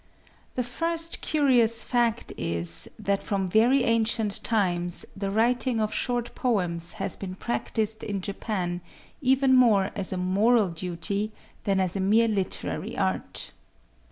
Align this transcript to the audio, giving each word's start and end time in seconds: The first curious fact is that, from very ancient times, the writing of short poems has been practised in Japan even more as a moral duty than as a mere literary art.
The 0.55 0.63
first 0.63 1.21
curious 1.21 1.83
fact 1.83 2.33
is 2.35 2.89
that, 2.97 3.21
from 3.21 3.47
very 3.51 3.83
ancient 3.83 4.43
times, 4.43 5.05
the 5.15 5.29
writing 5.29 5.79
of 5.79 5.93
short 5.93 6.33
poems 6.33 6.93
has 6.93 7.15
been 7.15 7.35
practised 7.35 8.03
in 8.03 8.19
Japan 8.19 8.81
even 9.21 9.55
more 9.55 9.91
as 9.95 10.11
a 10.11 10.17
moral 10.17 10.69
duty 10.69 11.31
than 11.65 11.79
as 11.79 11.95
a 11.95 11.99
mere 11.99 12.27
literary 12.27 12.97
art. 12.97 13.51